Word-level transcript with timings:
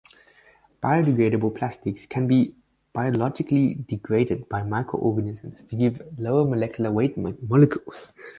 Biodegradable 0.81 1.51
plastics 1.55 2.07
can 2.07 2.25
be 2.25 2.55
biologically 2.91 3.75
degraded 3.75 4.49
by 4.49 4.63
microorganisms 4.63 5.63
to 5.65 5.75
give 5.75 6.01
lower 6.17 6.43
molecular 6.43 6.91
weight 6.91 7.15
molecules. 7.17 8.09